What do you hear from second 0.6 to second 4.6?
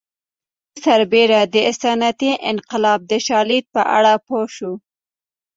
پر دې سربېره د صنعتي انقلاب د شالید په اړه پوه